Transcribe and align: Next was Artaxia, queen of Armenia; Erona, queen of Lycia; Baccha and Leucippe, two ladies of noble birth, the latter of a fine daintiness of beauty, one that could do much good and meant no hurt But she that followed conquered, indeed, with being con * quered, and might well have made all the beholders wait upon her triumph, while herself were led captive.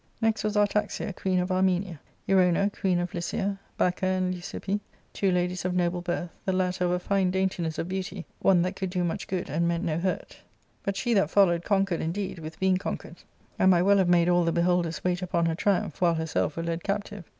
Next 0.19 0.43
was 0.43 0.55
Artaxia, 0.57 1.13
queen 1.15 1.37
of 1.37 1.51
Armenia; 1.51 1.99
Erona, 2.27 2.71
queen 2.73 2.97
of 2.97 3.13
Lycia; 3.13 3.59
Baccha 3.77 4.07
and 4.07 4.33
Leucippe, 4.33 4.79
two 5.13 5.29
ladies 5.31 5.63
of 5.63 5.75
noble 5.75 6.01
birth, 6.01 6.31
the 6.43 6.51
latter 6.53 6.85
of 6.85 6.89
a 6.91 6.97
fine 6.97 7.29
daintiness 7.29 7.77
of 7.77 7.87
beauty, 7.87 8.25
one 8.39 8.63
that 8.63 8.75
could 8.75 8.89
do 8.89 9.03
much 9.03 9.27
good 9.27 9.47
and 9.47 9.67
meant 9.67 9.83
no 9.83 9.99
hurt 9.99 10.37
But 10.81 10.97
she 10.97 11.13
that 11.13 11.29
followed 11.29 11.63
conquered, 11.63 12.01
indeed, 12.01 12.39
with 12.39 12.59
being 12.59 12.77
con 12.77 12.97
* 12.97 12.97
quered, 12.97 13.23
and 13.59 13.69
might 13.69 13.83
well 13.83 13.99
have 13.99 14.09
made 14.09 14.27
all 14.27 14.43
the 14.43 14.51
beholders 14.51 15.03
wait 15.03 15.21
upon 15.21 15.45
her 15.45 15.53
triumph, 15.53 16.01
while 16.01 16.15
herself 16.15 16.57
were 16.57 16.63
led 16.63 16.83
captive. 16.83 17.25